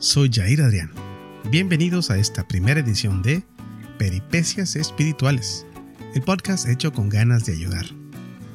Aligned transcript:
soy 0.00 0.30
Jair 0.32 0.62
Adrián. 0.62 0.90
Bienvenidos 1.50 2.10
a 2.10 2.16
esta 2.16 2.48
primera 2.48 2.80
edición 2.80 3.20
de 3.20 3.44
Peripecias 3.98 4.74
Espirituales, 4.74 5.66
el 6.14 6.22
podcast 6.22 6.66
hecho 6.66 6.90
con 6.90 7.10
ganas 7.10 7.44
de 7.44 7.52
ayudar. 7.52 7.84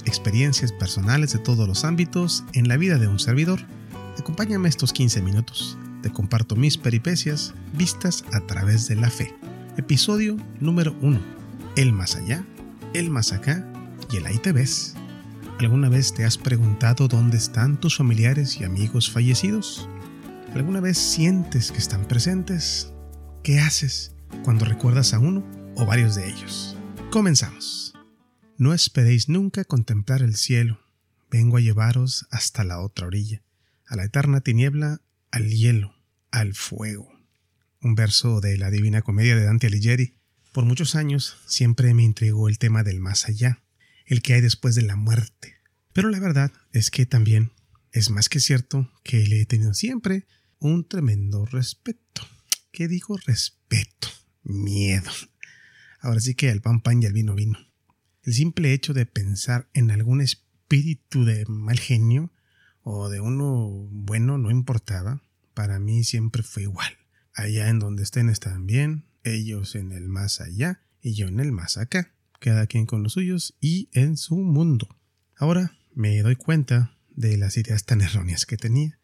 Experiencias 0.06 0.72
personales 0.72 1.34
de 1.34 1.40
todos 1.40 1.68
los 1.68 1.86
ámbitos 1.86 2.44
en 2.54 2.68
la 2.68 2.78
vida 2.78 2.98
de 2.98 3.08
un 3.08 3.20
servidor. 3.20 3.60
Acompáñame 4.18 4.70
estos 4.70 4.92
15 4.92 5.22
minutos. 5.22 5.78
Te 6.02 6.10
comparto 6.12 6.56
mis 6.56 6.80
peripecias 6.80 7.54
vistas 7.74 8.26
a 8.34 8.40
través 8.48 8.88
de 8.88 8.96
la 8.96 9.12
fe. 9.12 9.32
Episodio 9.78 10.38
número 10.60 10.98
1. 11.02 11.20
El 11.76 11.94
más 11.94 12.16
allá, 12.16 12.44
el 12.96 13.12
más 13.12 13.34
acá 13.34 13.64
y 14.12 14.18
el 14.18 14.26
ahí 14.26 14.40
te 14.40 14.52
ves. 14.52 14.96
¿Alguna 15.60 15.90
vez 15.90 16.12
te 16.12 16.26
has 16.26 16.40
preguntado 16.40 17.08
dónde 17.08 17.38
están 17.38 17.80
tus 17.80 17.98
familiares 17.98 18.60
y 18.60 18.64
amigos 18.64 19.12
fallecidos? 19.12 19.88
¿Alguna 20.56 20.80
vez 20.80 20.98
sientes 20.98 21.74
que 21.74 21.80
están 21.80 22.08
presentes? 22.08 22.94
¿Qué 23.44 23.60
haces 23.60 24.16
cuando 24.46 24.64
recuerdas 24.64 25.14
a 25.14 25.20
uno 25.20 25.46
o 25.76 25.86
varios 25.86 26.16
de 26.16 26.30
ellos? 26.30 26.78
Comenzamos. 27.12 27.94
No 28.58 28.74
esperéis 28.74 29.28
nunca 29.28 29.66
contemplar 29.66 30.22
el 30.22 30.38
cielo. 30.38 30.80
Vengo 31.30 31.58
a 31.58 31.60
llevaros 31.60 32.26
hasta 32.32 32.64
la 32.64 32.80
otra 32.80 33.06
orilla, 33.06 33.44
a 33.86 33.98
la 33.98 34.06
eterna 34.06 34.40
tiniebla, 34.40 35.02
al 35.30 35.50
hielo, 35.50 35.94
al 36.32 36.54
fuego. 36.54 37.12
Un 37.82 37.96
verso 37.96 38.40
de 38.40 38.58
la 38.58 38.72
Divina 38.72 39.02
Comedia 39.02 39.36
de 39.36 39.44
Dante 39.44 39.68
Alighieri. 39.68 40.16
Por 40.54 40.64
muchos 40.64 40.96
años 40.96 41.36
siempre 41.48 41.94
me 41.94 42.04
intrigó 42.04 42.48
el 42.48 42.60
tema 42.60 42.84
del 42.84 43.02
más 43.02 43.28
allá, 43.28 43.62
el 44.06 44.22
que 44.22 44.36
hay 44.36 44.42
después 44.42 44.74
de 44.76 44.84
la 44.84 44.96
muerte. 44.96 45.56
Pero 45.92 46.10
la 46.10 46.22
verdad 46.22 46.54
es 46.72 46.92
que 46.92 47.06
también 47.06 47.52
es 47.92 48.10
más 48.10 48.30
que 48.30 48.40
cierto 48.40 48.90
que 49.04 49.28
le 49.28 49.42
he 49.42 49.46
tenido 49.46 49.74
siempre 49.74 50.26
un 50.66 50.88
tremendo 50.88 51.46
respeto. 51.46 52.24
¿Qué 52.72 52.88
digo 52.88 53.18
respeto? 53.18 54.08
Miedo. 54.44 55.12
Ahora 56.02 56.20
sí 56.20 56.34
que 56.34 56.50
el 56.50 56.62
pan 56.62 56.82
pan 56.82 57.02
y 57.02 57.06
el 57.06 57.14
vino 57.14 57.36
vino. 57.36 57.60
El 58.24 58.34
simple 58.34 58.74
hecho 58.74 58.94
de 58.94 59.06
pensar 59.06 59.70
en 59.74 59.92
algún 59.92 60.22
espíritu 60.22 61.24
de 61.24 61.46
mal 61.46 61.80
genio 61.80 62.32
o 62.82 63.10
de 63.10 63.20
uno 63.20 63.88
bueno 63.92 64.40
no 64.40 64.50
importaba. 64.50 65.22
Para 65.54 65.78
mí 65.78 66.04
siempre 66.04 66.42
fue 66.42 66.64
igual. 66.64 66.92
Allá 67.36 67.70
en 67.70 67.78
donde 67.78 68.02
estén 68.02 68.30
están 68.30 68.66
bien, 68.66 69.06
ellos 69.24 69.76
en 69.76 69.92
el 69.92 70.08
más 70.08 70.42
allá 70.42 70.82
y 71.00 71.14
yo 71.14 71.28
en 71.28 71.40
el 71.40 71.52
más 71.52 71.78
acá. 71.78 72.12
Cada 72.40 72.66
quien 72.66 72.88
con 72.88 73.04
los 73.04 73.14
suyos 73.14 73.56
y 73.62 73.90
en 73.94 74.18
su 74.18 74.36
mundo. 74.36 74.88
Ahora 75.36 75.78
me 75.94 76.20
doy 76.22 76.36
cuenta 76.36 76.98
de 77.10 77.38
las 77.38 77.56
ideas 77.58 77.86
tan 77.86 78.02
erróneas 78.02 78.48
que 78.48 78.58
tenía. 78.58 79.00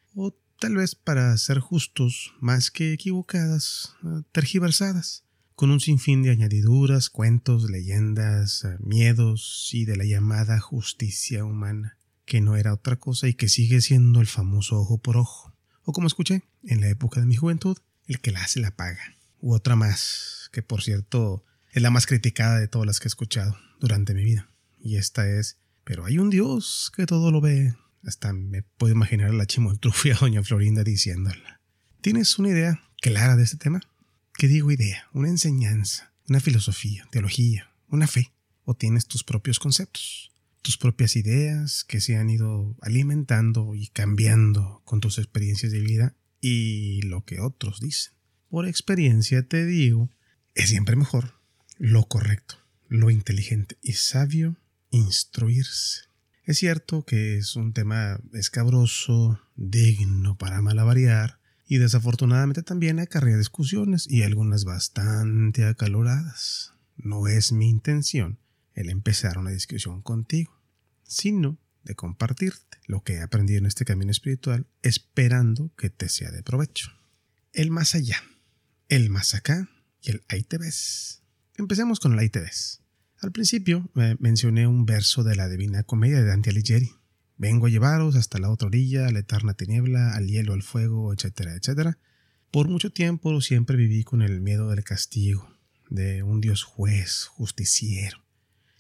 Tal 0.62 0.76
vez 0.76 0.94
para 0.94 1.36
ser 1.38 1.60
justos, 1.60 2.36
más 2.40 2.70
que 2.70 2.94
equivocadas, 2.94 3.96
eh, 4.04 4.22
tergiversadas, 4.32 5.24
con 5.56 5.72
un 5.72 5.80
sinfín 5.80 6.22
de 6.22 6.30
añadiduras, 6.30 7.10
cuentos, 7.10 7.68
leyendas, 7.68 8.64
eh, 8.64 8.78
miedos 8.80 9.72
y 9.74 9.86
de 9.86 9.98
la 9.98 10.06
llamada 10.06 10.60
justicia 10.60 11.44
humana, 11.46 11.98
que 12.26 12.42
no 12.42 12.58
era 12.58 12.76
otra 12.76 12.98
cosa 12.98 13.28
y 13.28 13.34
que 13.34 13.50
sigue 13.50 13.82
siendo 13.82 14.22
el 14.22 14.28
famoso 14.28 14.80
ojo 14.80 15.00
por 15.00 15.18
ojo, 15.18 15.52
o 15.82 15.94
como 15.94 16.06
escuché 16.06 16.44
en 16.64 16.80
la 16.82 16.90
época 16.90 17.20
de 17.20 17.26
mi 17.26 17.36
juventud, 17.36 17.80
el 18.06 18.22
que 18.22 18.32
la 18.32 18.44
hace 18.44 18.60
la 18.60 18.76
paga, 18.76 19.18
u 19.40 19.56
otra 19.56 19.76
más, 19.76 20.52
que 20.54 20.62
por 20.62 20.84
cierto 20.84 21.44
es 21.72 21.82
la 21.82 21.90
más 21.90 22.06
criticada 22.06 22.60
de 22.60 22.68
todas 22.68 22.86
las 22.86 23.00
que 23.00 23.08
he 23.08 23.10
escuchado 23.10 23.58
durante 23.80 24.14
mi 24.14 24.24
vida, 24.24 24.48
y 24.80 24.98
esta 24.98 25.28
es, 25.28 25.58
pero 25.84 26.06
hay 26.06 26.20
un 26.20 26.30
Dios 26.30 26.92
que 26.96 27.08
todo 27.08 27.32
lo 27.32 27.42
ve, 27.42 27.74
hasta 28.04 28.34
me 28.34 28.64
puedo 28.64 28.94
imaginar 28.94 29.30
a 29.30 29.34
la 29.34 29.46
chimoltrufia 29.46 30.16
doña 30.20 30.44
Florinda 30.44 30.84
diciéndola. 30.84 31.62
¿Tienes 32.02 32.40
una 32.40 32.50
idea 32.50 32.82
clara 33.02 33.36
de 33.36 33.44
este 33.44 33.58
tema? 33.58 33.82
¿Qué 34.34 34.48
digo 34.48 34.72
idea? 34.72 35.08
¿Una 35.14 35.30
enseñanza? 35.30 36.14
¿Una 36.28 36.40
filosofía? 36.40 37.08
¿Teología? 37.12 37.72
¿Una 37.88 38.08
fe? 38.08 38.32
¿O 38.64 38.76
tienes 38.76 39.08
tus 39.08 39.24
propios 39.24 39.60
conceptos? 39.60 40.32
¿Tus 40.62 40.78
propias 40.78 41.16
ideas 41.16 41.84
que 41.84 42.02
se 42.02 42.18
han 42.18 42.30
ido 42.30 42.76
alimentando 42.82 43.76
y 43.76 43.88
cambiando 43.88 44.82
con 44.86 45.00
tus 45.00 45.18
experiencias 45.18 45.72
de 45.72 45.80
vida 45.80 46.16
y 46.40 47.02
lo 47.04 47.26
que 47.26 47.40
otros 47.40 47.80
dicen? 47.80 48.14
Por 48.50 48.68
experiencia 48.68 49.48
te 49.48 49.66
digo, 49.66 50.10
es 50.56 50.70
siempre 50.70 50.96
mejor 50.96 51.36
lo 51.78 52.04
correcto, 52.04 52.56
lo 52.88 53.10
inteligente 53.10 53.78
y 53.82 53.94
sabio 53.94 54.56
instruirse. 54.92 56.11
Es 56.44 56.58
cierto 56.58 57.06
que 57.06 57.38
es 57.38 57.56
un 57.56 57.74
tema 57.74 58.20
escabroso, 58.34 59.40
digno 59.56 60.38
para 60.38 60.62
malavariar, 60.62 61.40
y 61.68 61.78
desafortunadamente 61.78 62.64
también 62.64 63.00
acarrea 63.00 63.38
discusiones 63.38 64.06
y 64.10 64.24
algunas 64.24 64.66
bastante 64.66 65.66
acaloradas. 65.66 66.74
No 66.98 67.28
es 67.28 67.52
mi 67.52 67.70
intención 67.70 68.40
el 68.74 68.90
empezar 68.90 69.38
una 69.38 69.52
discusión 69.52 70.02
contigo, 70.02 70.60
sino 71.04 71.58
de 71.84 71.96
compartirte 71.96 72.78
lo 72.88 73.04
que 73.04 73.14
he 73.14 73.22
aprendido 73.22 73.60
en 73.60 73.68
este 73.68 73.86
camino 73.86 74.12
espiritual, 74.12 74.68
esperando 74.82 75.72
que 75.78 75.90
te 75.90 76.10
sea 76.10 76.32
de 76.32 76.44
provecho. 76.44 76.92
El 77.54 77.72
más 77.72 77.96
allá, 77.96 78.22
el 78.90 79.10
más 79.10 79.34
acá 79.34 79.70
y 80.02 80.12
el 80.12 80.24
ahí 80.28 80.44
te 80.44 80.58
ves. 80.58 81.22
Empecemos 81.56 82.00
con 82.00 82.14
el 82.14 82.20
ahí 82.20 82.30
te 82.30 82.42
ves. 82.42 82.81
Al 83.22 83.32
principio 83.32 83.88
eh, 83.98 84.16
mencioné 84.20 84.66
un 84.66 84.88
verso 84.88 85.24
de 85.24 85.36
la 85.36 85.48
Divina 85.48 85.84
Comedia 85.84 86.18
de 86.18 86.26
Dante 86.26 86.50
Alighieri. 86.50 86.90
Vengo 87.38 87.68
a 87.68 87.70
llevaros 87.70 88.16
hasta 88.16 88.40
la 88.40 88.50
otra 88.50 88.68
orilla, 88.68 89.08
a 89.08 89.12
la 89.12 89.20
eterna 89.20 89.54
tiniebla, 89.54 90.16
al 90.16 90.28
hielo, 90.28 90.54
al 90.54 90.64
fuego, 90.64 91.14
etcétera, 91.14 91.54
etcétera. 91.54 92.00
Por 92.50 92.68
mucho 92.68 92.92
tiempo 92.92 93.40
siempre 93.40 93.78
viví 93.78 94.04
con 94.04 94.24
el 94.24 94.42
miedo 94.42 94.70
del 94.70 94.84
castigo, 94.84 95.56
de 95.92 96.24
un 96.24 96.42
Dios 96.42 96.64
juez, 96.64 97.26
justiciero, 97.26 98.26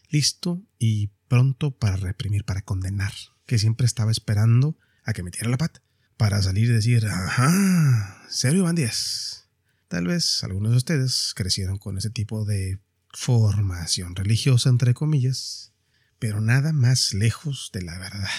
listo 0.09 0.63
y 0.79 1.11
pronto 1.27 1.77
para 1.77 1.95
reprimir, 1.97 2.43
para 2.43 2.63
condenar, 2.63 3.13
que 3.45 3.59
siempre 3.59 3.85
estaba 3.85 4.09
esperando 4.09 4.75
a 5.03 5.13
que 5.13 5.21
metiera 5.21 5.49
la 5.49 5.57
pata, 5.57 5.83
para 6.17 6.41
salir 6.41 6.65
y 6.65 6.73
decir, 6.73 7.05
ajá, 7.05 8.25
serio 8.27 8.63
van 8.63 8.75
10. 8.75 9.49
Tal 9.87 10.07
vez 10.07 10.43
algunos 10.43 10.71
de 10.71 10.77
ustedes 10.77 11.33
crecieron 11.35 11.77
con 11.77 11.99
ese 11.99 12.09
tipo 12.09 12.43
de 12.43 12.79
formación 13.13 14.15
religiosa, 14.15 14.69
entre 14.69 14.93
comillas, 14.93 15.73
pero 16.19 16.41
nada 16.41 16.73
más 16.73 17.13
lejos 17.13 17.71
de 17.73 17.81
la 17.81 17.97
verdad. 17.97 18.29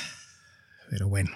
Pero 0.90 1.08
bueno, 1.08 1.30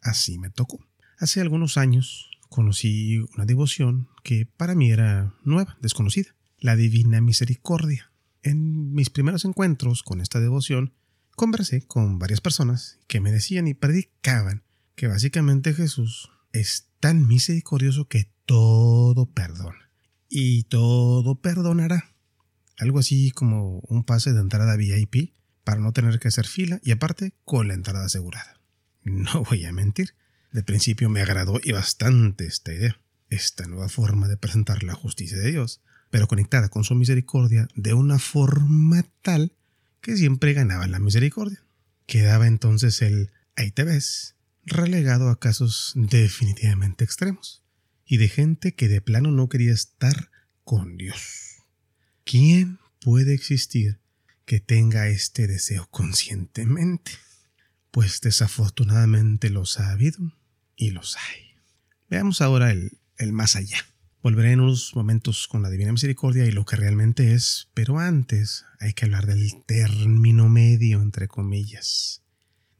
así 0.00 0.38
me 0.38 0.50
tocó. 0.50 0.84
Hace 1.18 1.40
algunos 1.40 1.76
años 1.76 2.30
conocí 2.48 3.18
una 3.34 3.44
devoción 3.44 4.08
que 4.22 4.46
para 4.46 4.74
mí 4.74 4.90
era 4.90 5.34
nueva, 5.44 5.76
desconocida, 5.80 6.34
la 6.58 6.76
Divina 6.76 7.20
Misericordia. 7.20 8.10
En 8.42 8.92
mis 8.92 9.10
primeros 9.10 9.44
encuentros 9.44 10.02
con 10.02 10.20
esta 10.20 10.40
devoción, 10.40 10.94
conversé 11.34 11.86
con 11.86 12.18
varias 12.18 12.40
personas 12.40 12.98
que 13.08 13.20
me 13.20 13.32
decían 13.32 13.66
y 13.66 13.74
predicaban 13.74 14.62
que 14.94 15.08
básicamente 15.08 15.74
Jesús 15.74 16.30
es 16.52 16.88
tan 17.00 17.26
misericordioso 17.26 18.06
que 18.06 18.30
todo 18.46 19.26
perdona 19.26 19.90
y 20.28 20.64
todo 20.64 21.40
perdonará 21.40 22.13
algo 22.78 22.98
así 22.98 23.30
como 23.30 23.80
un 23.80 24.04
pase 24.04 24.32
de 24.32 24.40
entrada 24.40 24.76
VIP 24.76 25.34
para 25.64 25.80
no 25.80 25.92
tener 25.92 26.18
que 26.18 26.28
hacer 26.28 26.46
fila 26.46 26.80
y 26.82 26.92
aparte 26.92 27.32
con 27.44 27.68
la 27.68 27.74
entrada 27.74 28.06
asegurada. 28.06 28.54
No 29.04 29.44
voy 29.44 29.66
a 29.66 29.72
mentir, 29.72 30.14
de 30.50 30.62
principio 30.62 31.10
me 31.10 31.20
agradó 31.20 31.60
y 31.62 31.72
bastante 31.72 32.46
esta 32.46 32.72
idea, 32.72 32.98
esta 33.28 33.66
nueva 33.66 33.90
forma 33.90 34.28
de 34.28 34.38
presentar 34.38 34.82
la 34.82 34.94
justicia 34.94 35.36
de 35.36 35.50
Dios, 35.50 35.82
pero 36.10 36.26
conectada 36.26 36.70
con 36.70 36.84
su 36.84 36.94
misericordia 36.94 37.68
de 37.74 37.92
una 37.92 38.18
forma 38.18 39.04
tal 39.20 39.52
que 40.00 40.16
siempre 40.16 40.54
ganaba 40.54 40.86
la 40.86 41.00
misericordia. 41.00 41.62
Quedaba 42.06 42.46
entonces 42.46 43.02
el 43.02 43.30
ahí 43.56 43.70
te 43.70 43.84
ves, 43.84 44.36
relegado 44.64 45.28
a 45.28 45.38
casos 45.38 45.92
definitivamente 45.96 47.04
extremos, 47.04 47.62
y 48.06 48.16
de 48.18 48.28
gente 48.28 48.74
que 48.74 48.88
de 48.88 49.00
plano 49.00 49.30
no 49.30 49.48
quería 49.48 49.72
estar 49.72 50.30
con 50.62 50.96
Dios. 50.96 51.53
¿Quién 52.24 52.78
puede 53.02 53.34
existir 53.34 54.00
que 54.46 54.58
tenga 54.58 55.08
este 55.08 55.46
deseo 55.46 55.86
conscientemente? 55.90 57.12
Pues 57.90 58.20
desafortunadamente 58.22 59.50
los 59.50 59.78
ha 59.78 59.92
habido 59.92 60.34
y 60.74 60.90
los 60.90 61.16
hay. 61.16 61.54
Veamos 62.08 62.40
ahora 62.40 62.70
el, 62.70 62.98
el 63.18 63.32
más 63.32 63.56
allá. 63.56 63.78
Volveré 64.22 64.52
en 64.52 64.60
unos 64.60 64.96
momentos 64.96 65.46
con 65.46 65.60
la 65.60 65.68
Divina 65.68 65.92
Misericordia 65.92 66.46
y 66.46 66.50
lo 66.50 66.64
que 66.64 66.76
realmente 66.76 67.34
es, 67.34 67.68
pero 67.74 67.98
antes 67.98 68.64
hay 68.80 68.94
que 68.94 69.04
hablar 69.04 69.26
del 69.26 69.62
término 69.66 70.48
medio, 70.48 71.02
entre 71.02 71.28
comillas, 71.28 72.22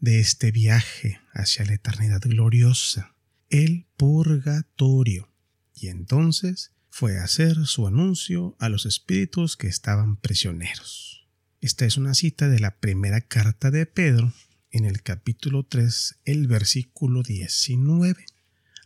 de 0.01 0.21
este 0.21 0.53
viaje 0.53 1.21
hacia 1.35 1.67
la 1.67 1.75
eternidad 1.75 2.23
gloriosa, 2.23 3.15
el 3.51 3.87
purgatorio. 3.99 5.31
Y 5.75 5.89
entonces 5.89 6.74
fue 6.97 7.19
hacer 7.19 7.67
su 7.67 7.89
anuncio 7.89 8.55
a 8.61 8.69
los 8.69 8.87
espíritus 8.87 9.57
que 9.57 9.67
estaban 9.67 10.15
prisioneros. 10.15 11.27
Esta 11.61 11.87
es 11.87 11.97
una 11.97 12.15
cita 12.15 12.49
de 12.49 12.61
la 12.61 12.77
primera 12.77 13.21
carta 13.21 13.73
de 13.73 13.85
Pedro 13.85 14.33
en 14.71 14.85
el 14.85 15.03
capítulo 15.03 15.65
3, 15.65 16.21
el 16.25 16.47
versículo 16.47 17.25
19. 17.25 18.25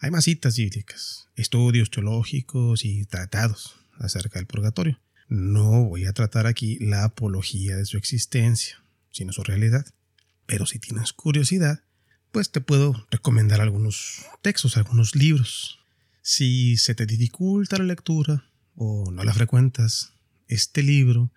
Hay 0.01 0.11
más 0.11 0.25
citas 0.25 0.57
bíblicas, 0.57 1.29
estudios 1.37 1.91
teológicos 1.91 2.87
y 2.87 3.05
tratados 3.05 3.77
acerca 3.99 4.39
del 4.39 4.47
purgatorio. 4.47 4.99
No 5.29 5.85
voy 5.85 6.07
a 6.07 6.15
tratar 6.15 6.47
aquí 6.47 6.79
la 6.79 7.05
apología 7.05 7.77
de 7.77 7.85
su 7.85 7.99
existencia, 7.99 8.83
sino 9.11 9.35
su 9.35 9.45
realidad. 9.45 9.85
Pero 10.47 10.65
si 10.65 10.79
tienes 10.79 11.13
curiosidad, 11.13 11.83
pues 12.33 12.51
te 12.53 12.63
puedo 12.63 13.07
recomendar 13.11 13.61
algunos 13.61 14.25
textos, 14.41 14.79
algunos 14.79 15.15
libros. 15.15 15.79
Si 16.31 16.77
se 16.77 16.95
te 16.95 17.07
dificulta 17.07 17.79
la 17.79 17.85
lectura 17.85 18.45
o 18.75 19.11
no 19.11 19.25
la 19.25 19.33
frecuentas, 19.33 20.13
este 20.47 20.83
libro 20.83 21.33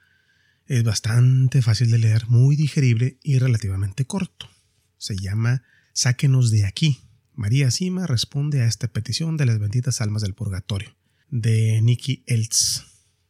es 0.65 0.83
bastante 0.83 1.61
fácil 1.61 1.91
de 1.91 1.97
leer, 1.97 2.27
muy 2.27 2.57
digerible 2.57 3.17
y 3.23 3.39
relativamente 3.39 4.03
corto. 4.03 4.49
Se 4.97 5.15
llama 5.15 5.63
Sáquenos 5.93 6.51
de 6.51 6.65
aquí. 6.65 6.99
María 7.35 7.71
Sima 7.71 8.05
responde 8.05 8.63
a 8.63 8.67
esta 8.67 8.89
petición 8.89 9.37
de 9.37 9.45
las 9.45 9.59
benditas 9.59 10.01
almas 10.01 10.23
del 10.23 10.33
purgatorio, 10.33 10.93
de 11.29 11.81
Nicky 11.81 12.25
Eltz. 12.27 12.83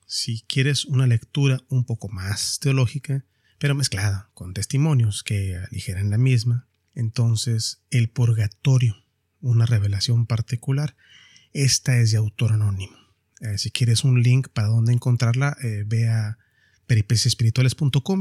Si 0.07 0.41
quieres 0.47 0.85
una 0.85 1.05
lectura 1.05 1.61
un 1.69 1.85
poco 1.85 2.09
más 2.09 2.57
teológica, 2.59 3.23
pero 3.59 3.75
mezclada 3.75 4.31
con 4.33 4.55
testimonios 4.55 5.21
que 5.21 5.57
aligeran 5.57 6.09
la 6.09 6.17
misma, 6.17 6.67
entonces 6.95 7.83
el 7.91 8.09
purgatorio, 8.09 8.95
una 9.41 9.67
revelación 9.67 10.25
particular, 10.25 10.95
esta 11.53 11.97
es 11.97 12.11
de 12.11 12.17
autor 12.17 12.53
anónimo. 12.53 12.95
Eh, 13.41 13.57
si 13.57 13.71
quieres 13.71 14.03
un 14.03 14.21
link 14.21 14.49
para 14.49 14.67
dónde 14.67 14.93
encontrarla, 14.93 15.57
eh, 15.63 15.83
ve 15.85 16.07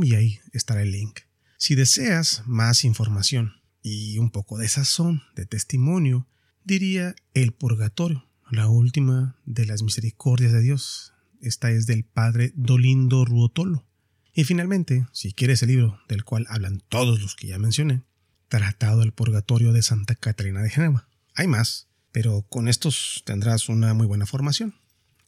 y 0.04 0.14
ahí 0.14 0.40
estará 0.52 0.82
el 0.82 0.92
link. 0.92 1.20
Si 1.58 1.74
deseas 1.74 2.42
más 2.46 2.84
información 2.84 3.54
y 3.82 4.18
un 4.18 4.30
poco 4.30 4.56
de 4.58 4.68
sazón, 4.68 5.22
de 5.36 5.44
testimonio, 5.44 6.26
diría 6.64 7.14
El 7.34 7.52
Purgatorio, 7.52 8.26
la 8.50 8.68
última 8.68 9.36
de 9.44 9.66
las 9.66 9.82
misericordias 9.82 10.52
de 10.52 10.62
Dios. 10.62 11.12
Esta 11.42 11.70
es 11.70 11.86
del 11.86 12.04
padre 12.04 12.52
Dolindo 12.54 13.24
Ruotolo. 13.24 13.86
Y 14.32 14.44
finalmente, 14.44 15.06
si 15.12 15.32
quieres 15.32 15.62
el 15.62 15.68
libro 15.68 16.00
del 16.08 16.24
cual 16.24 16.46
hablan 16.48 16.80
todos 16.88 17.20
los 17.20 17.34
que 17.34 17.48
ya 17.48 17.58
mencioné, 17.58 18.02
Tratado 18.48 19.00
del 19.00 19.12
Purgatorio 19.12 19.72
de 19.72 19.82
Santa 19.82 20.14
Catarina 20.14 20.62
de 20.62 20.70
Geneva. 20.70 21.08
Hay 21.34 21.46
más, 21.46 21.89
pero 22.12 22.42
con 22.48 22.68
estos 22.68 23.22
tendrás 23.24 23.68
una 23.68 23.94
muy 23.94 24.06
buena 24.06 24.26
formación. 24.26 24.74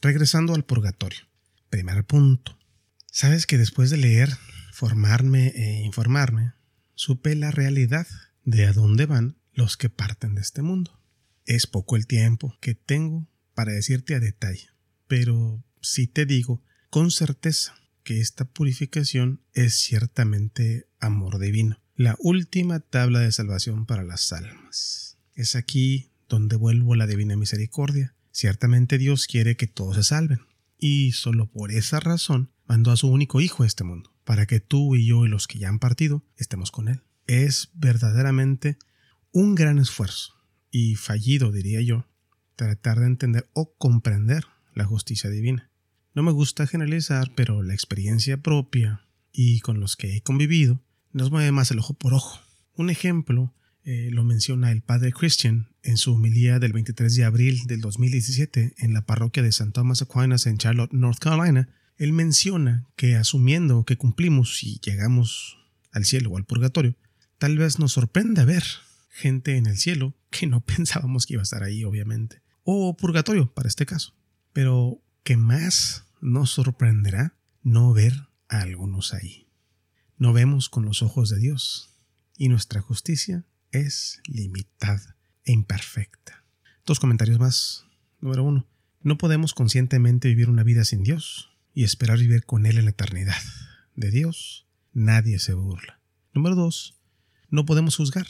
Regresando 0.01 0.53
al 0.53 0.65
purgatorio. 0.65 1.21
Primer 1.69 2.05
punto. 2.05 2.57
Sabes 3.11 3.45
que 3.45 3.57
después 3.57 3.89
de 3.89 3.97
leer, 3.97 4.29
formarme 4.73 5.47
e 5.55 5.83
informarme, 5.83 6.53
supe 6.95 7.35
la 7.35 7.51
realidad 7.51 8.07
de 8.43 8.65
a 8.65 8.73
dónde 8.73 9.05
van 9.05 9.37
los 9.53 9.77
que 9.77 9.89
parten 9.89 10.35
de 10.35 10.41
este 10.41 10.61
mundo. 10.61 10.99
Es 11.45 11.67
poco 11.67 11.95
el 11.95 12.07
tiempo 12.07 12.57
que 12.59 12.75
tengo 12.75 13.27
para 13.53 13.71
decirte 13.71 14.15
a 14.15 14.19
detalle, 14.19 14.69
pero 15.07 15.63
sí 15.81 16.07
te 16.07 16.25
digo 16.25 16.63
con 16.89 17.11
certeza 17.11 17.75
que 18.03 18.19
esta 18.19 18.45
purificación 18.45 19.41
es 19.53 19.75
ciertamente 19.75 20.87
amor 20.99 21.39
divino, 21.39 21.81
la 21.95 22.15
última 22.19 22.79
tabla 22.79 23.19
de 23.19 23.31
salvación 23.31 23.85
para 23.85 24.03
las 24.03 24.31
almas. 24.33 25.17
Es 25.35 25.55
aquí 25.55 26.11
donde 26.33 26.55
vuelvo 26.55 26.95
la 26.95 27.05
divina 27.05 27.35
misericordia. 27.35 28.15
Ciertamente 28.31 28.97
Dios 28.97 29.27
quiere 29.27 29.55
que 29.55 29.67
todos 29.67 29.95
se 29.97 30.03
salven, 30.03 30.39
y 30.79 31.11
solo 31.11 31.51
por 31.51 31.71
esa 31.71 31.99
razón 31.99 32.51
mandó 32.65 32.89
a 32.89 32.97
su 32.97 33.07
único 33.07 33.39
hijo 33.39 33.61
a 33.61 33.67
este 33.67 33.83
mundo, 33.83 34.15
para 34.23 34.47
que 34.47 34.59
tú 34.59 34.95
y 34.95 35.05
yo 35.05 35.25
y 35.25 35.29
los 35.29 35.45
que 35.45 35.59
ya 35.59 35.69
han 35.69 35.77
partido 35.77 36.25
estemos 36.35 36.71
con 36.71 36.87
él. 36.87 37.03
Es 37.27 37.69
verdaderamente 37.75 38.79
un 39.31 39.53
gran 39.53 39.77
esfuerzo, 39.77 40.33
y 40.71 40.95
fallido 40.95 41.51
diría 41.51 41.81
yo, 41.81 42.07
tratar 42.55 42.99
de 42.99 43.05
entender 43.05 43.47
o 43.53 43.75
comprender 43.77 44.45
la 44.73 44.85
justicia 44.85 45.29
divina. 45.29 45.69
No 46.15 46.23
me 46.23 46.31
gusta 46.31 46.65
generalizar, 46.65 47.31
pero 47.35 47.61
la 47.61 47.75
experiencia 47.75 48.41
propia 48.41 49.07
y 49.31 49.59
con 49.59 49.79
los 49.79 49.95
que 49.95 50.17
he 50.17 50.23
convivido 50.23 50.83
nos 51.11 51.29
mueve 51.29 51.51
más 51.51 51.69
el 51.69 51.77
ojo 51.77 51.93
por 51.93 52.15
ojo. 52.15 52.39
Un 52.73 52.89
ejemplo 52.89 53.53
eh, 53.85 54.09
lo 54.11 54.23
menciona 54.23 54.71
el 54.71 54.81
padre 54.81 55.11
Christian 55.11 55.67
en 55.81 55.97
su 55.97 56.13
homilía 56.13 56.59
del 56.59 56.71
23 56.71 57.15
de 57.15 57.25
abril 57.25 57.61
del 57.65 57.81
2017 57.81 58.75
en 58.77 58.93
la 58.93 59.05
parroquia 59.05 59.43
de 59.43 59.49
St. 59.49 59.71
Thomas 59.71 60.01
Aquinas 60.01 60.45
en 60.45 60.57
Charlotte, 60.57 60.93
North 60.93 61.19
Carolina. 61.19 61.67
Él 61.97 62.13
menciona 62.13 62.87
que 62.95 63.15
asumiendo 63.15 63.83
que 63.83 63.97
cumplimos 63.97 64.63
y 64.63 64.79
llegamos 64.79 65.57
al 65.91 66.05
cielo 66.05 66.31
o 66.31 66.37
al 66.37 66.45
purgatorio, 66.45 66.95
tal 67.37 67.57
vez 67.57 67.77
nos 67.77 67.91
sorprenda 67.91 68.45
ver 68.45 68.63
gente 69.09 69.57
en 69.57 69.65
el 69.65 69.77
cielo 69.77 70.15
que 70.29 70.47
no 70.47 70.61
pensábamos 70.65 71.25
que 71.25 71.33
iba 71.33 71.41
a 71.41 71.43
estar 71.43 71.63
ahí, 71.63 71.83
obviamente. 71.83 72.41
O 72.63 72.95
purgatorio, 72.95 73.53
para 73.53 73.67
este 73.67 73.85
caso. 73.85 74.15
Pero 74.53 75.03
que 75.23 75.35
más 75.35 76.05
nos 76.21 76.51
sorprenderá 76.51 77.35
no 77.61 77.91
ver 77.93 78.29
a 78.47 78.61
algunos 78.61 79.13
ahí. 79.13 79.47
No 80.17 80.31
vemos 80.31 80.69
con 80.69 80.85
los 80.85 81.01
ojos 81.01 81.29
de 81.29 81.39
Dios 81.39 81.89
y 82.37 82.47
nuestra 82.47 82.81
justicia 82.81 83.45
es 83.73 84.21
limitada 84.27 85.17
e 85.43 85.51
imperfecta. 85.51 86.45
Dos 86.85 86.99
comentarios 86.99 87.39
más. 87.39 87.85
Número 88.21 88.43
uno. 88.43 88.67
No 89.01 89.17
podemos 89.17 89.53
conscientemente 89.53 90.29
vivir 90.29 90.49
una 90.49 90.63
vida 90.63 90.85
sin 90.85 91.03
Dios 91.03 91.49
y 91.73 91.83
esperar 91.83 92.19
vivir 92.19 92.45
con 92.45 92.65
Él 92.65 92.77
en 92.77 92.85
la 92.85 92.91
eternidad. 92.91 93.41
De 93.95 94.11
Dios 94.11 94.67
nadie 94.93 95.39
se 95.39 95.53
burla. 95.53 95.99
Número 96.33 96.55
dos. 96.55 97.01
No 97.49 97.65
podemos 97.65 97.97
juzgar 97.97 98.27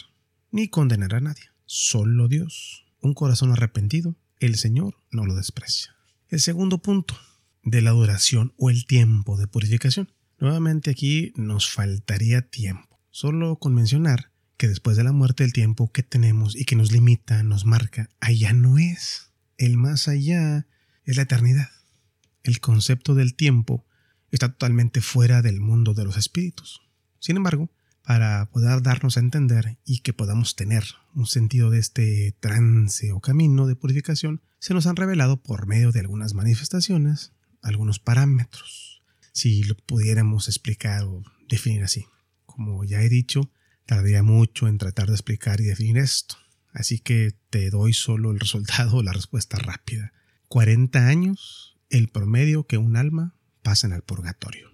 ni 0.51 0.67
condenar 0.67 1.13
a 1.15 1.21
nadie. 1.21 1.43
Solo 1.65 2.27
Dios. 2.27 2.85
Un 3.01 3.13
corazón 3.13 3.51
arrepentido, 3.51 4.15
el 4.39 4.55
Señor 4.55 4.95
no 5.11 5.25
lo 5.25 5.35
desprecia. 5.35 5.95
El 6.29 6.39
segundo 6.39 6.79
punto 6.79 7.15
de 7.63 7.81
la 7.81 7.91
duración 7.91 8.53
o 8.57 8.69
el 8.69 8.85
tiempo 8.85 9.37
de 9.37 9.47
purificación. 9.47 10.11
Nuevamente 10.39 10.91
aquí 10.91 11.33
nos 11.35 11.69
faltaría 11.69 12.41
tiempo. 12.41 12.99
Solo 13.09 13.57
con 13.57 13.75
mencionar 13.75 14.32
que 14.63 14.69
después 14.69 14.95
de 14.95 15.03
la 15.03 15.11
muerte 15.11 15.43
el 15.43 15.51
tiempo 15.51 15.91
que 15.91 16.03
tenemos 16.03 16.55
y 16.55 16.63
que 16.63 16.77
nos 16.77 16.93
limita, 16.93 17.43
nos 17.43 17.65
marca, 17.65 18.09
allá 18.21 18.53
no 18.53 18.77
es. 18.77 19.33
El 19.57 19.75
más 19.75 20.07
allá 20.07 20.67
es 21.03 21.17
la 21.17 21.23
eternidad. 21.23 21.67
El 22.43 22.61
concepto 22.61 23.13
del 23.13 23.35
tiempo 23.35 23.85
está 24.31 24.47
totalmente 24.47 25.01
fuera 25.01 25.41
del 25.41 25.59
mundo 25.59 25.93
de 25.93 26.05
los 26.05 26.15
espíritus. 26.15 26.81
Sin 27.19 27.35
embargo, 27.35 27.71
para 28.05 28.49
poder 28.51 28.81
darnos 28.81 29.17
a 29.17 29.19
entender 29.19 29.79
y 29.83 29.99
que 29.99 30.13
podamos 30.13 30.55
tener 30.55 30.85
un 31.13 31.25
sentido 31.25 31.69
de 31.69 31.79
este 31.79 32.33
trance 32.39 33.11
o 33.11 33.19
camino 33.19 33.67
de 33.67 33.75
purificación, 33.75 34.43
se 34.59 34.73
nos 34.73 34.87
han 34.87 34.95
revelado 34.95 35.43
por 35.43 35.67
medio 35.67 35.91
de 35.91 35.99
algunas 35.99 36.33
manifestaciones 36.35 37.33
algunos 37.61 37.99
parámetros, 37.99 39.03
si 39.33 39.61
lo 39.63 39.75
pudiéramos 39.75 40.47
explicar 40.47 41.03
o 41.03 41.21
definir 41.49 41.83
así. 41.83 42.05
Como 42.45 42.85
ya 42.85 43.01
he 43.01 43.09
dicho, 43.09 43.51
Tardaría 43.85 44.23
mucho 44.23 44.67
en 44.67 44.77
tratar 44.77 45.07
de 45.07 45.13
explicar 45.13 45.59
y 45.61 45.65
definir 45.65 45.97
esto, 45.97 46.35
así 46.71 46.99
que 46.99 47.35
te 47.49 47.69
doy 47.69 47.93
solo 47.93 48.31
el 48.31 48.39
resultado 48.39 48.97
o 48.97 49.03
la 49.03 49.13
respuesta 49.13 49.57
rápida. 49.57 50.13
40 50.47 51.07
años, 51.07 51.77
el 51.89 52.09
promedio 52.09 52.65
que 52.67 52.77
un 52.77 52.95
alma 52.95 53.35
pasa 53.61 53.87
en 53.87 53.93
el 53.93 54.03
purgatorio. 54.03 54.71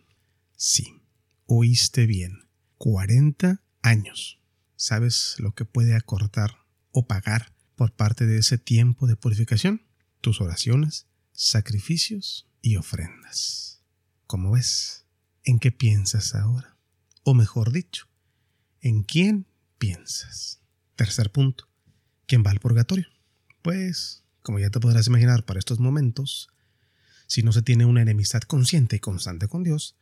Sí, 0.57 1.01
oíste 1.45 2.05
bien. 2.05 2.49
40 2.77 3.61
años. 3.81 4.41
¿Sabes 4.75 5.35
lo 5.39 5.53
que 5.53 5.65
puede 5.65 5.95
acortar 5.95 6.65
o 6.91 7.07
pagar 7.07 7.53
por 7.75 7.93
parte 7.93 8.25
de 8.25 8.39
ese 8.39 8.57
tiempo 8.57 9.07
de 9.07 9.15
purificación? 9.15 9.85
Tus 10.21 10.41
oraciones, 10.41 11.07
sacrificios 11.31 12.49
y 12.61 12.75
ofrendas. 12.75 13.81
¿Cómo 14.27 14.51
ves? 14.51 15.05
¿En 15.45 15.59
qué 15.59 15.71
piensas 15.71 16.35
ahora? 16.35 16.77
O 17.23 17.33
mejor 17.33 17.71
dicho, 17.71 18.08
¿En 18.81 19.03
quién 19.03 19.45
piensas? 19.77 20.61
Tercer 20.95 21.31
punto. 21.31 21.67
¿Quién 22.27 22.43
va 22.45 22.51
al 22.51 22.59
purgatorio? 22.59 23.07
Pues, 23.61 24.23
como 24.41 24.59
ya 24.59 24.69
te 24.69 24.79
podrás 24.79 25.07
imaginar 25.07 25.43
para 25.43 25.59
estos 25.59 25.79
momentos, 25.79 26.47
si 27.27 27.43
no 27.43 27.51
se 27.51 27.61
tiene 27.61 27.85
una 27.85 28.01
enemistad 28.01 28.41
consciente 28.41 28.95
y 28.95 28.99
constante 28.99 29.47
con 29.47 29.63
Dios, 29.63 29.97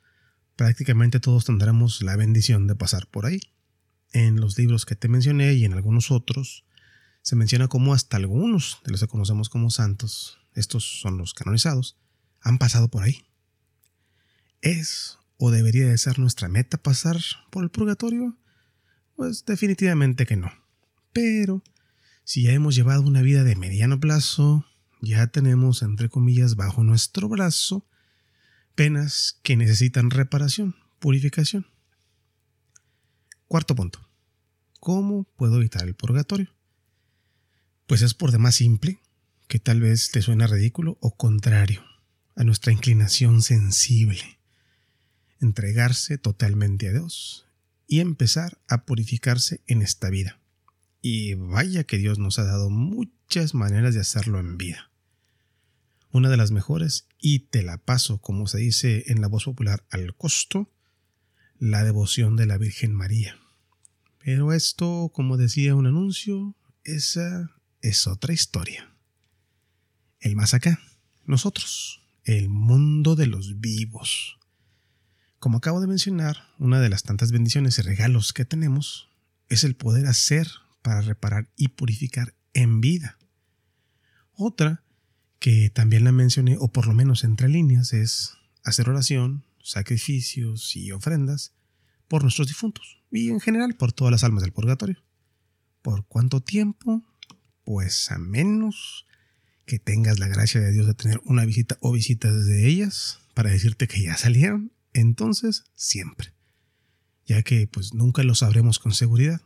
prácticamente 0.56 1.20
todos 1.20 1.46
tendremos 1.46 2.02
la 2.04 2.16
bendición 2.16 2.68
de 2.68 2.76
pasar 2.76 3.08
por 3.08 3.26
ahí. 3.26 3.40
En 4.14 4.40
los 4.40 4.58
libros 4.58 4.86
que 4.86 4.96
te 4.96 5.08
mencioné 5.08 5.54
y 5.54 5.66
en 5.66 5.74
algunos 5.74 6.12
otros, 6.12 6.66
se 7.24 7.36
menciona 7.36 7.68
como 7.68 7.94
hasta 7.94 8.18
algunos 8.18 8.80
de 8.86 8.92
los 8.92 9.02
que 9.02 9.08
conocemos 9.08 9.50
como 9.50 9.70
santos, 9.70 10.40
estos 10.54 11.02
son 11.02 11.18
los 11.18 11.34
canonizados, 11.34 11.98
han 12.42 12.58
pasado 12.58 12.90
por 12.90 13.04
ahí. 13.04 13.26
¿Es 14.62 15.18
o 15.38 15.52
debería 15.52 15.88
de 15.88 15.98
ser 15.98 16.20
nuestra 16.20 16.48
meta 16.48 16.78
pasar 16.78 17.18
por 17.52 17.64
el 17.64 17.70
purgatorio? 17.70 18.38
Pues 19.18 19.44
definitivamente 19.46 20.28
que 20.28 20.38
no. 20.38 20.52
Pero 21.12 21.64
si 22.24 22.44
ya 22.44 22.52
hemos 22.52 22.76
llevado 22.76 23.02
una 23.02 23.24
vida 23.24 23.44
de 23.44 23.56
mediano 23.56 24.00
plazo, 24.00 24.64
ya 25.02 25.26
tenemos, 25.26 25.82
entre 25.82 26.08
comillas, 26.08 26.56
bajo 26.56 26.84
nuestro 26.84 27.28
brazo 27.28 27.88
penas 28.76 29.40
que 29.42 29.58
necesitan 29.58 30.12
reparación, 30.12 30.76
purificación. 31.00 31.66
Cuarto 33.48 33.74
punto. 33.74 34.08
¿Cómo 34.80 35.24
puedo 35.36 35.58
evitar 35.58 35.88
el 35.88 35.96
purgatorio? 35.96 36.54
Pues 37.88 38.04
es 38.04 38.14
por 38.14 38.32
demás 38.32 38.54
simple, 38.54 39.00
que 39.48 39.58
tal 39.58 39.82
vez 39.82 40.12
te 40.12 40.22
suena 40.22 40.46
ridículo 40.46 41.00
o 41.02 41.18
contrario 41.18 41.84
a 42.36 42.44
nuestra 42.44 42.72
inclinación 42.72 43.42
sensible. 43.42 44.40
Entregarse 45.40 46.20
totalmente 46.20 46.88
a 46.88 46.92
Dios 46.92 47.47
y 47.88 48.02
empezar 48.02 48.62
a 48.68 48.86
purificarse 48.86 49.62
en 49.66 49.82
esta 49.82 50.10
vida. 50.10 50.40
Y 51.02 51.36
vaya 51.36 51.86
que 51.86 51.98
Dios 51.98 52.20
nos 52.20 52.38
ha 52.38 52.44
dado 52.44 52.70
muchas 52.70 53.54
maneras 53.54 53.94
de 53.96 54.02
hacerlo 54.02 54.40
en 54.40 54.58
vida. 54.58 54.92
Una 56.12 56.30
de 56.30 56.38
las 56.38 56.52
mejores, 56.52 57.08
y 57.20 57.40
te 57.40 57.64
la 57.64 57.78
paso, 57.78 58.20
como 58.20 58.48
se 58.48 58.60
dice 58.60 59.06
en 59.08 59.22
la 59.22 59.28
voz 59.28 59.46
popular, 59.46 59.86
al 59.90 60.16
costo, 60.16 60.72
la 61.60 61.84
devoción 61.84 62.36
de 62.36 62.46
la 62.46 62.58
Virgen 62.58 62.94
María. 62.94 63.40
Pero 64.24 64.52
esto, 64.52 65.12
como 65.14 65.38
decía 65.38 65.76
un 65.76 65.88
anuncio, 65.88 66.56
esa 66.84 67.52
es 67.82 68.08
otra 68.08 68.34
historia. 68.34 68.94
El 70.20 70.36
más 70.36 70.54
acá, 70.54 70.80
nosotros, 71.26 72.02
el 72.24 72.50
mundo 72.50 73.16
de 73.16 73.28
los 73.28 73.60
vivos. 73.60 74.40
Como 75.40 75.60
acabo 75.60 75.80
de 75.80 75.88
mencionar, 75.88 76.38
una 76.58 76.80
de 76.80 76.90
las 76.90 77.04
tantas 77.04 77.32
bendiciones 77.32 77.78
y 77.78 77.84
regalos 77.84 78.34
que 78.34 78.46
tenemos 78.46 79.10
es 79.50 79.64
el 79.64 79.76
poder 79.76 80.08
hacer 80.08 80.48
para 80.82 81.02
reparar 81.02 81.48
y 81.56 81.70
purificar 81.70 82.34
en 82.54 82.82
vida. 82.82 83.18
Otra, 84.34 84.84
que 85.40 85.70
también 85.70 86.04
la 86.04 86.12
mencioné, 86.12 86.58
o 86.60 86.72
por 86.72 86.88
lo 86.88 86.94
menos 86.94 87.24
entre 87.24 87.50
líneas, 87.50 87.94
es 87.94 88.34
hacer 88.64 88.90
oración, 88.90 89.46
sacrificios 89.62 90.76
y 90.76 90.92
ofrendas 90.92 91.54
por 92.08 92.24
nuestros 92.24 92.48
difuntos 92.48 93.04
y 93.12 93.30
en 93.30 93.40
general 93.40 93.76
por 93.76 93.92
todas 93.92 94.12
las 94.12 94.24
almas 94.24 94.42
del 94.42 94.54
purgatorio. 94.54 95.04
¿Por 95.84 96.06
cuánto 96.08 96.42
tiempo? 96.42 97.04
Pues 97.64 98.12
a 98.12 98.18
menos 98.18 99.06
que 99.66 99.78
tengas 99.78 100.18
la 100.18 100.28
gracia 100.28 100.62
de 100.62 100.72
Dios 100.72 100.88
de 100.88 100.94
tener 100.96 101.22
una 101.26 101.46
visita 101.46 101.78
o 101.82 101.92
visitas 101.92 102.46
de 102.46 102.68
ellas 102.68 103.20
para 103.34 103.52
decirte 103.52 103.88
que 103.88 104.02
ya 104.02 104.18
salieron, 104.18 104.72
entonces 105.00 105.64
siempre, 105.76 106.34
ya 107.26 107.44
que 107.44 107.68
pues 107.68 107.94
nunca 107.94 108.24
lo 108.24 108.36
sabremos 108.36 108.80
con 108.80 108.94
seguridad. 108.94 109.42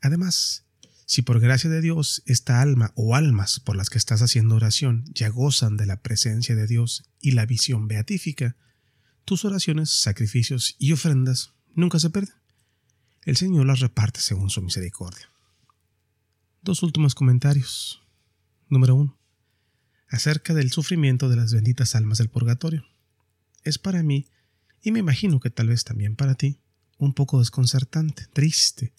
Además, 0.00 0.64
si 1.06 1.22
por 1.22 1.40
gracia 1.40 1.68
de 1.68 1.80
Dios 1.80 2.22
esta 2.26 2.60
alma 2.60 2.92
o 2.94 3.14
almas 3.14 3.60
por 3.60 3.76
las 3.76 3.90
que 3.90 3.98
estás 3.98 4.22
haciendo 4.22 4.54
oración 4.54 5.04
ya 5.12 5.28
gozan 5.28 5.76
de 5.76 5.86
la 5.86 6.02
presencia 6.02 6.54
de 6.54 6.66
Dios 6.66 7.04
y 7.20 7.32
la 7.32 7.46
visión 7.46 7.88
beatífica, 7.88 8.56
tus 9.24 9.44
oraciones, 9.44 9.90
sacrificios 9.90 10.76
y 10.78 10.92
ofrendas 10.92 11.52
nunca 11.74 11.98
se 11.98 12.10
pierden. 12.10 12.34
El 13.22 13.36
Señor 13.36 13.66
las 13.66 13.80
reparte 13.80 14.20
según 14.20 14.50
su 14.50 14.62
misericordia. 14.62 15.30
Dos 16.62 16.82
últimos 16.82 17.14
comentarios. 17.14 18.02
Número 18.68 18.94
uno 18.94 19.20
acerca 20.10 20.54
del 20.54 20.70
sufrimiento 20.72 21.28
de 21.28 21.36
las 21.36 21.54
benditas 21.54 21.94
almas 21.94 22.18
del 22.18 22.28
purgatorio. 22.28 22.84
Es 23.62 23.78
para 23.78 24.02
mí, 24.02 24.26
y 24.82 24.92
me 24.92 25.00
imagino 25.00 25.40
que 25.40 25.50
tal 25.50 25.68
vez 25.68 25.84
también 25.84 26.16
para 26.16 26.34
ti, 26.34 26.58
un 26.98 27.14
poco 27.14 27.38
desconcertante, 27.38 28.26
triste, 28.32 28.92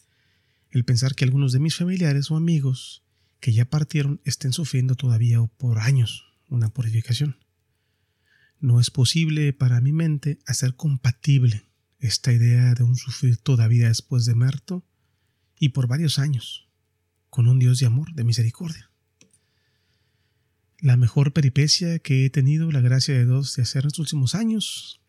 el 0.69 0.85
pensar 0.85 1.15
que 1.15 1.25
algunos 1.25 1.51
de 1.51 1.59
mis 1.59 1.75
familiares 1.75 2.31
o 2.31 2.35
amigos 2.35 3.03
que 3.39 3.53
ya 3.53 3.65
partieron 3.65 4.21
estén 4.23 4.53
sufriendo 4.53 4.95
todavía 4.95 5.43
por 5.57 5.79
años 5.79 6.25
una 6.47 6.69
purificación. 6.69 7.37
No 8.59 8.79
es 8.79 8.91
posible 8.91 9.53
para 9.53 9.81
mi 9.81 9.91
mente 9.91 10.39
hacer 10.45 10.75
compatible 10.75 11.65
esta 11.99 12.31
idea 12.31 12.73
de 12.73 12.83
un 12.83 12.95
sufrir 12.95 13.37
todavía 13.37 13.87
después 13.87 14.25
de 14.25 14.35
muerto 14.35 14.85
y 15.59 15.69
por 15.69 15.87
varios 15.87 16.19
años, 16.19 16.67
con 17.29 17.47
un 17.47 17.59
Dios 17.59 17.79
de 17.79 17.87
amor, 17.87 18.13
de 18.13 18.23
misericordia. 18.23 18.91
La 20.79 20.97
mejor 20.97 21.33
peripecia 21.33 21.99
que 21.99 22.25
he 22.25 22.29
tenido 22.29 22.71
la 22.71 22.81
gracia 22.81 23.13
de 23.13 23.25
Dios 23.25 23.55
de 23.55 23.63
hacer 23.63 23.83
en 23.83 23.87
los 23.87 23.99
últimos 23.99 24.35
años 24.35 25.00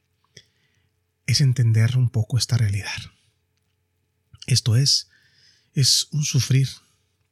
es 1.26 1.40
entender 1.40 1.96
un 1.96 2.10
poco 2.10 2.38
esta 2.38 2.56
realidad. 2.56 2.90
Esto 4.46 4.76
es, 4.76 5.08
es 5.74 6.08
un 6.12 6.24
sufrir, 6.24 6.68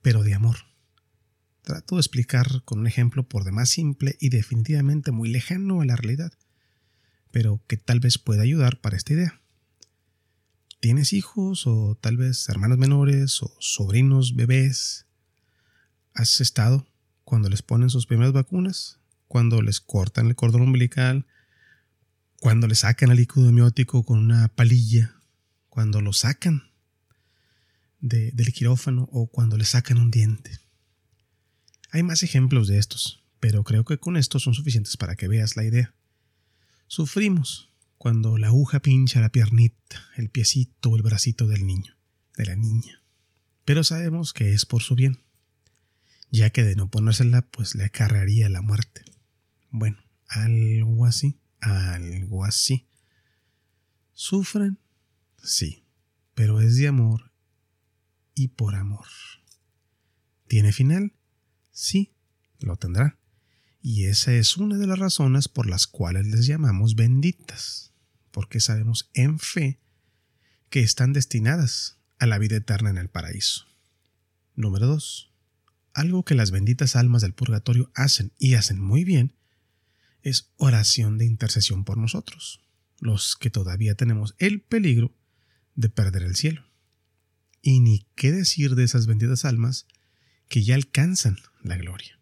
pero 0.02 0.22
de 0.22 0.34
amor. 0.34 0.56
Trato 1.62 1.96
de 1.96 2.00
explicar 2.00 2.62
con 2.64 2.80
un 2.80 2.86
ejemplo 2.86 3.28
por 3.28 3.44
demás 3.44 3.68
simple 3.68 4.16
y 4.20 4.30
definitivamente 4.30 5.10
muy 5.10 5.28
lejano 5.28 5.80
a 5.80 5.84
la 5.84 5.96
realidad, 5.96 6.32
pero 7.30 7.62
que 7.66 7.76
tal 7.76 8.00
vez 8.00 8.18
pueda 8.18 8.42
ayudar 8.42 8.80
para 8.80 8.96
esta 8.96 9.12
idea. 9.12 9.40
¿Tienes 10.80 11.12
hijos 11.12 11.66
o 11.66 11.98
tal 12.00 12.16
vez 12.16 12.48
hermanos 12.48 12.78
menores 12.78 13.42
o 13.42 13.54
sobrinos, 13.60 14.34
bebés? 14.34 15.06
¿Has 16.14 16.40
estado 16.40 16.86
cuando 17.24 17.50
les 17.50 17.62
ponen 17.62 17.90
sus 17.90 18.06
primeras 18.06 18.32
vacunas, 18.32 18.98
cuando 19.28 19.62
les 19.62 19.80
cortan 19.80 20.26
el 20.26 20.36
cordón 20.36 20.62
umbilical, 20.62 21.26
cuando 22.40 22.66
le 22.66 22.74
sacan 22.74 23.10
el 23.10 23.18
líquido 23.18 23.48
emiótico 23.48 24.02
con 24.02 24.18
una 24.18 24.48
palilla, 24.48 25.14
cuando 25.68 26.00
lo 26.00 26.12
sacan 26.12 26.72
del 28.00 28.52
quirófano 28.52 29.08
o 29.12 29.28
cuando 29.28 29.56
le 29.56 29.64
sacan 29.64 29.98
un 29.98 30.10
diente. 30.10 30.58
Hay 31.92 32.02
más 32.02 32.24
ejemplos 32.24 32.66
de 32.66 32.78
estos, 32.78 33.22
pero 33.38 33.62
creo 33.62 33.84
que 33.84 33.98
con 33.98 34.16
estos 34.16 34.42
son 34.42 34.54
suficientes 34.54 34.96
para 34.96 35.14
que 35.14 35.28
veas 35.28 35.54
la 35.54 35.64
idea. 35.64 35.94
Sufrimos 36.88 37.70
cuando 37.98 38.36
la 38.38 38.48
aguja 38.48 38.80
pincha 38.80 39.20
la 39.20 39.30
piernita, 39.30 40.08
el 40.16 40.30
piecito 40.30 40.90
o 40.90 40.96
el 40.96 41.02
bracito 41.02 41.46
del 41.46 41.64
niño, 41.64 41.96
de 42.36 42.46
la 42.46 42.56
niña. 42.56 43.02
Pero 43.64 43.84
sabemos 43.84 44.32
que 44.32 44.54
es 44.54 44.66
por 44.66 44.82
su 44.82 44.96
bien 44.96 45.20
ya 46.30 46.50
que 46.50 46.64
de 46.64 46.76
no 46.76 46.90
ponérsela 46.90 47.42
pues 47.42 47.74
le 47.74 47.84
acarrearía 47.84 48.48
la 48.48 48.62
muerte. 48.62 49.02
Bueno, 49.70 49.98
algo 50.28 51.06
así, 51.06 51.39
algo 51.60 52.44
así. 52.44 52.86
¿Sufren? 54.12 54.78
Sí, 55.42 55.84
pero 56.34 56.60
es 56.60 56.76
de 56.76 56.88
amor 56.88 57.32
y 58.34 58.48
por 58.48 58.74
amor. 58.74 59.06
¿Tiene 60.46 60.72
final? 60.72 61.14
Sí, 61.70 62.14
lo 62.58 62.76
tendrá. 62.76 63.18
Y 63.80 64.04
esa 64.04 64.32
es 64.32 64.56
una 64.56 64.76
de 64.76 64.86
las 64.86 64.98
razones 64.98 65.48
por 65.48 65.66
las 65.66 65.86
cuales 65.86 66.26
les 66.26 66.46
llamamos 66.46 66.96
benditas, 66.96 67.92
porque 68.30 68.60
sabemos 68.60 69.10
en 69.14 69.38
fe 69.38 69.80
que 70.68 70.80
están 70.80 71.12
destinadas 71.12 71.98
a 72.18 72.26
la 72.26 72.38
vida 72.38 72.56
eterna 72.56 72.90
en 72.90 72.98
el 72.98 73.08
paraíso. 73.08 73.66
Número 74.54 74.86
2 74.86 75.30
algo 75.92 76.24
que 76.24 76.34
las 76.34 76.50
benditas 76.50 76.96
almas 76.96 77.22
del 77.22 77.34
purgatorio 77.34 77.90
hacen 77.94 78.32
y 78.38 78.54
hacen 78.54 78.80
muy 78.80 79.04
bien 79.04 79.34
es 80.22 80.52
oración 80.56 81.18
de 81.18 81.26
intercesión 81.26 81.84
por 81.84 81.98
nosotros, 81.98 82.60
los 82.98 83.36
que 83.36 83.50
todavía 83.50 83.94
tenemos 83.94 84.34
el 84.38 84.60
peligro 84.60 85.14
de 85.74 85.88
perder 85.88 86.22
el 86.22 86.36
cielo. 86.36 86.64
Y 87.62 87.80
ni 87.80 88.06
qué 88.14 88.32
decir 88.32 88.74
de 88.74 88.84
esas 88.84 89.06
benditas 89.06 89.44
almas 89.44 89.86
que 90.48 90.62
ya 90.62 90.74
alcanzan 90.74 91.36
la 91.62 91.76
gloria. 91.76 92.18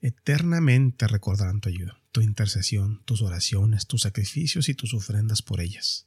Eternamente 0.00 1.06
recordarán 1.06 1.60
tu 1.60 1.68
ayuda, 1.68 2.00
tu 2.12 2.20
intercesión, 2.20 3.02
tus 3.04 3.22
oraciones, 3.22 3.86
tus 3.86 4.02
sacrificios 4.02 4.68
y 4.68 4.74
tus 4.74 4.94
ofrendas 4.94 5.42
por 5.42 5.60
ellas. 5.60 6.06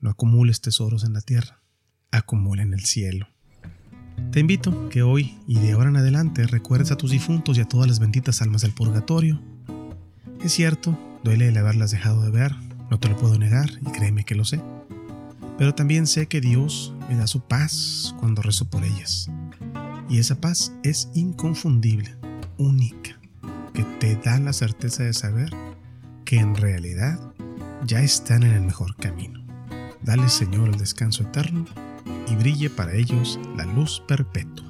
No 0.00 0.10
acumules 0.10 0.60
tesoros 0.60 1.04
en 1.04 1.12
la 1.12 1.20
tierra, 1.20 1.62
acumula 2.10 2.62
en 2.62 2.72
el 2.72 2.84
cielo 2.84 3.28
te 4.32 4.40
invito 4.40 4.90
que 4.90 5.02
hoy 5.02 5.38
y 5.46 5.58
de 5.58 5.72
ahora 5.72 5.88
en 5.88 5.96
adelante 5.96 6.46
recuerdes 6.46 6.90
a 6.90 6.96
tus 6.96 7.10
difuntos 7.10 7.56
y 7.56 7.62
a 7.62 7.64
todas 7.64 7.88
las 7.88 7.98
benditas 7.98 8.42
almas 8.42 8.60
del 8.60 8.72
purgatorio. 8.72 9.40
Es 10.42 10.52
cierto, 10.52 10.96
duele 11.24 11.48
el 11.48 11.56
haberlas 11.56 11.90
dejado 11.90 12.22
de 12.22 12.30
ver, 12.30 12.54
no 12.90 13.00
te 13.00 13.08
lo 13.08 13.16
puedo 13.16 13.38
negar 13.38 13.70
y 13.82 13.90
créeme 13.90 14.24
que 14.24 14.36
lo 14.36 14.44
sé. 14.44 14.60
Pero 15.58 15.74
también 15.74 16.06
sé 16.06 16.28
que 16.28 16.40
Dios 16.40 16.94
me 17.08 17.16
da 17.16 17.26
su 17.26 17.40
paz 17.40 18.14
cuando 18.20 18.40
rezo 18.40 18.70
por 18.70 18.84
ellas. 18.84 19.28
Y 20.08 20.18
esa 20.18 20.40
paz 20.40 20.72
es 20.84 21.10
inconfundible, 21.14 22.14
única, 22.56 23.18
que 23.74 23.82
te 23.98 24.14
da 24.16 24.38
la 24.38 24.52
certeza 24.52 25.02
de 25.02 25.12
saber 25.12 25.50
que 26.24 26.38
en 26.38 26.54
realidad 26.54 27.18
ya 27.84 28.00
están 28.00 28.44
en 28.44 28.52
el 28.52 28.62
mejor 28.62 28.94
camino. 28.96 29.44
Dale 30.02 30.28
Señor 30.28 30.68
el 30.68 30.78
descanso 30.78 31.24
eterno 31.24 31.66
y 32.30 32.36
brille 32.36 32.70
para 32.70 32.94
ellos 32.94 33.40
la 33.56 33.64
luz 33.64 34.02
perpetua. 34.06 34.66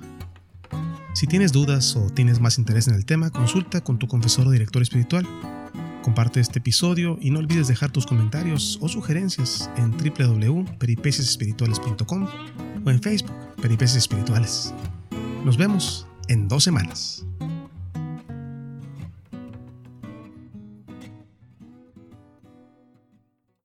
Si 1.13 1.27
tienes 1.27 1.53
dudas 1.53 1.95
o 1.97 2.09
tienes 2.11 2.41
más 2.41 2.59
interés 2.59 2.89
en 2.89 2.95
el 2.95 3.05
tema, 3.05 3.31
consulta 3.31 3.83
con 3.83 3.99
tu 3.99 4.09
confesor 4.09 4.47
o 4.47 4.51
director 4.51 4.81
espiritual. 4.83 5.27
Comparte 6.02 6.40
este 6.40 6.59
episodio 6.59 7.17
y 7.21 7.31
no 7.31 7.38
olvides 7.40 7.69
dejar 7.69 7.90
tus 7.90 8.07
comentarios 8.07 8.78
o 8.81 8.88
sugerencias 8.88 9.71
en 9.76 9.90
www.peripeciasespirituales.com 9.93 12.26
o 12.85 12.90
en 12.90 13.02
Facebook, 13.02 13.37
Peripecias 13.61 13.99
Espirituales. 13.99 14.73
Nos 15.45 15.57
vemos 15.57 16.07
en 16.28 16.49
dos 16.49 16.64
semanas. 16.64 17.25